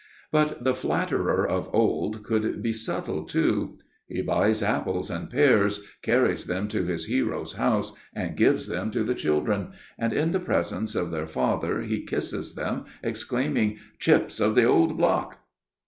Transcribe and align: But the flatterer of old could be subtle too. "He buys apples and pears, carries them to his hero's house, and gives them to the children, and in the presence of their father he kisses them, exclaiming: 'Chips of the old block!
But 0.31 0.63
the 0.63 0.73
flatterer 0.73 1.47
of 1.47 1.69
old 1.71 2.23
could 2.23 2.63
be 2.63 2.73
subtle 2.73 3.23
too. 3.23 3.77
"He 4.07 4.23
buys 4.23 4.63
apples 4.63 5.11
and 5.11 5.29
pears, 5.29 5.79
carries 6.01 6.47
them 6.47 6.67
to 6.69 6.83
his 6.85 7.05
hero's 7.05 7.53
house, 7.53 7.93
and 8.11 8.35
gives 8.35 8.65
them 8.67 8.89
to 8.89 9.03
the 9.03 9.13
children, 9.13 9.73
and 9.99 10.11
in 10.11 10.31
the 10.31 10.39
presence 10.39 10.95
of 10.95 11.11
their 11.11 11.27
father 11.27 11.83
he 11.83 12.03
kisses 12.03 12.55
them, 12.55 12.85
exclaiming: 13.03 13.77
'Chips 13.99 14.39
of 14.39 14.55
the 14.55 14.63
old 14.63 14.97
block! 14.97 15.37